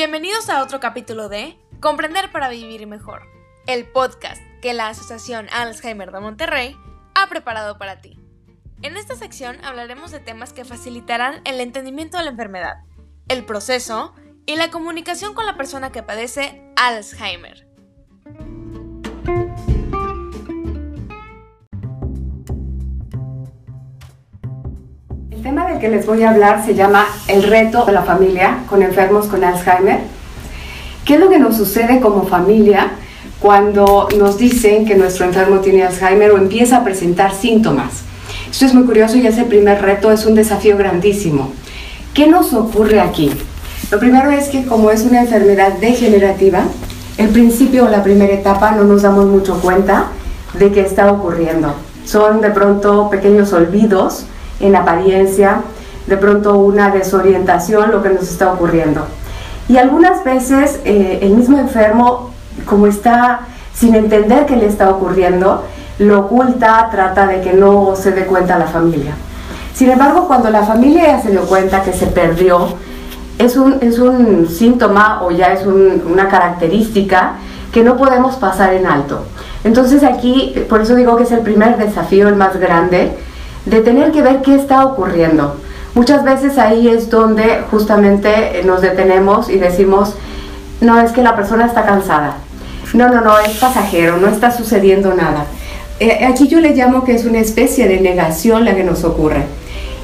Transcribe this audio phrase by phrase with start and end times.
[0.00, 3.20] Bienvenidos a otro capítulo de Comprender para Vivir Mejor,
[3.66, 6.74] el podcast que la Asociación Alzheimer de Monterrey
[7.14, 8.18] ha preparado para ti.
[8.80, 12.78] En esta sección hablaremos de temas que facilitarán el entendimiento de la enfermedad,
[13.28, 14.14] el proceso
[14.46, 17.69] y la comunicación con la persona que padece Alzheimer.
[25.80, 29.42] Que les voy a hablar se llama el reto de la familia con enfermos con
[29.42, 30.00] Alzheimer.
[31.04, 32.92] ¿Qué es lo que nos sucede como familia
[33.40, 38.02] cuando nos dicen que nuestro enfermo tiene Alzheimer o empieza a presentar síntomas?
[38.50, 41.52] Esto es muy curioso y ese primer reto es un desafío grandísimo.
[42.12, 43.30] ¿Qué nos ocurre aquí?
[43.90, 46.64] Lo primero es que como es una enfermedad degenerativa,
[47.16, 50.08] el principio o la primera etapa no nos damos mucho cuenta
[50.58, 51.74] de qué está ocurriendo.
[52.04, 54.26] Son de pronto pequeños olvidos
[54.60, 55.62] en apariencia,
[56.06, 59.06] de pronto una desorientación, lo que nos está ocurriendo.
[59.68, 62.30] Y algunas veces eh, el mismo enfermo,
[62.64, 63.40] como está
[63.74, 65.64] sin entender qué le está ocurriendo,
[65.98, 69.14] lo oculta, trata de que no se dé cuenta la familia.
[69.74, 72.68] Sin embargo, cuando la familia se dio cuenta que se perdió,
[73.38, 77.34] es un, es un síntoma o ya es una característica
[77.72, 79.24] que no podemos pasar en alto.
[79.64, 83.16] Entonces aquí, por eso digo que es el primer desafío, el más grande,
[83.66, 85.56] de tener que ver qué está ocurriendo.
[85.94, 90.14] Muchas veces ahí es donde justamente nos detenemos y decimos,
[90.80, 92.36] no, es que la persona está cansada.
[92.94, 95.46] No, no, no, es pasajero, no está sucediendo nada.
[95.98, 99.44] Eh, aquí yo le llamo que es una especie de negación la que nos ocurre.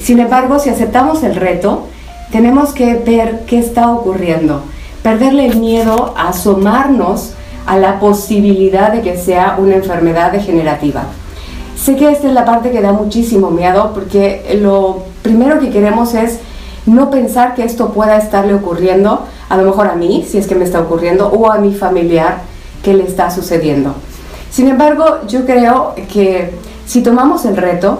[0.00, 1.88] Sin embargo, si aceptamos el reto,
[2.30, 4.62] tenemos que ver qué está ocurriendo,
[5.02, 7.34] perderle el miedo a asomarnos
[7.66, 11.04] a la posibilidad de que sea una enfermedad degenerativa.
[11.82, 16.14] Sé que esta es la parte que da muchísimo miedo porque lo primero que queremos
[16.14, 16.38] es
[16.86, 20.54] no pensar que esto pueda estarle ocurriendo, a lo mejor a mí, si es que
[20.54, 22.42] me está ocurriendo, o a mi familiar
[22.84, 23.96] que le está sucediendo.
[24.48, 26.54] Sin embargo, yo creo que
[26.86, 27.98] si tomamos el reto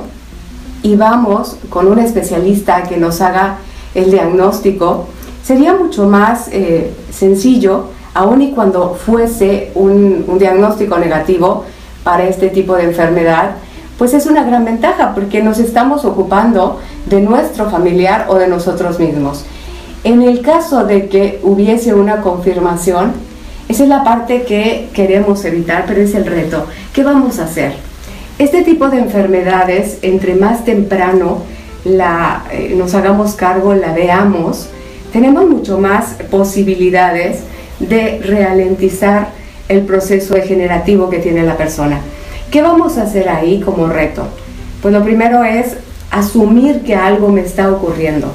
[0.84, 3.56] y vamos con un especialista que nos haga
[3.96, 5.06] el diagnóstico,
[5.42, 11.64] sería mucho más eh, sencillo, aun y cuando fuese un, un diagnóstico negativo
[12.04, 13.56] para este tipo de enfermedad,
[13.98, 18.98] pues es una gran ventaja porque nos estamos ocupando de nuestro familiar o de nosotros
[18.98, 19.44] mismos.
[20.04, 23.12] En el caso de que hubiese una confirmación,
[23.68, 26.66] esa es la parte que queremos evitar, pero es el reto.
[26.92, 27.74] ¿Qué vamos a hacer?
[28.38, 31.38] Este tipo de enfermedades, entre más temprano
[31.84, 34.68] la, eh, nos hagamos cargo, la veamos,
[35.12, 37.40] tenemos mucho más posibilidades
[37.78, 39.28] de ralentizar
[39.68, 42.00] el proceso degenerativo que tiene la persona.
[42.52, 44.24] ¿Qué vamos a hacer ahí como reto?
[44.82, 45.78] Pues lo primero es
[46.10, 48.30] asumir que algo me está ocurriendo.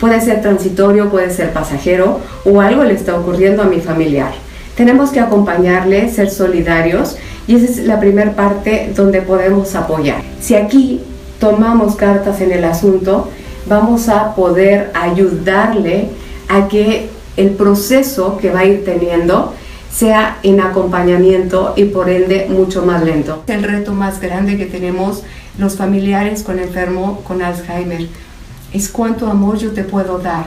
[0.00, 4.32] Puede ser transitorio, puede ser pasajero o algo le está ocurriendo a mi familiar.
[4.76, 7.16] Tenemos que acompañarle, ser solidarios
[7.46, 10.20] y esa es la primera parte donde podemos apoyar.
[10.40, 11.00] Si aquí
[11.38, 13.28] tomamos cartas en el asunto,
[13.68, 16.08] vamos a poder ayudarle
[16.48, 19.54] a que el proceso que va a ir teniendo
[19.92, 23.42] sea en acompañamiento y por ende mucho más lento.
[23.46, 25.22] El reto más grande que tenemos
[25.58, 28.06] los familiares con enfermo con Alzheimer
[28.72, 30.46] es cuánto amor yo te puedo dar,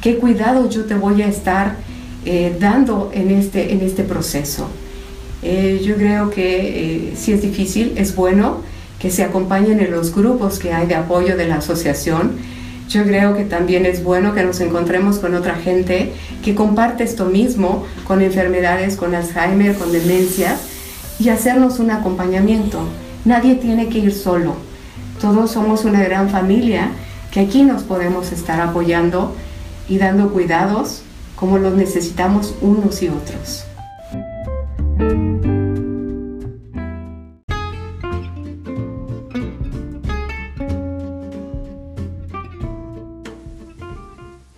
[0.00, 1.76] qué cuidado yo te voy a estar
[2.24, 4.68] eh, dando en este, en este proceso.
[5.42, 8.58] Eh, yo creo que eh, si es difícil, es bueno
[8.98, 12.32] que se acompañen en los grupos que hay de apoyo de la asociación
[12.92, 16.12] yo creo que también es bueno que nos encontremos con otra gente
[16.44, 20.60] que comparte esto mismo, con enfermedades, con Alzheimer, con demencias,
[21.18, 22.80] y hacernos un acompañamiento.
[23.24, 24.56] Nadie tiene que ir solo.
[25.20, 26.90] Todos somos una gran familia
[27.30, 29.34] que aquí nos podemos estar apoyando
[29.88, 31.02] y dando cuidados
[31.34, 33.64] como los necesitamos unos y otros.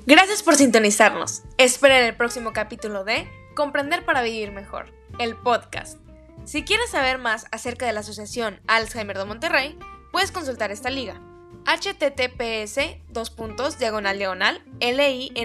[0.07, 1.43] Gracias por sintonizarnos.
[1.57, 5.99] Esperen el próximo capítulo de Comprender para Vivir Mejor, el podcast.
[6.45, 9.79] Si quieres saber más acerca de la Asociación Alzheimer de Monterrey,
[10.13, 11.23] puedes consultar esta liga
[11.65, 15.37] https dos puntos diagonal diagonal linktr.ee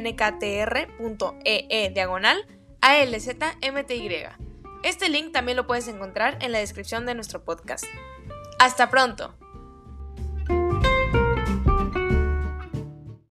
[1.93, 2.45] diagonal
[2.81, 4.09] alzmty.
[4.83, 7.85] Este link también lo puedes encontrar en la descripción de nuestro podcast.
[8.59, 9.35] Hasta pronto.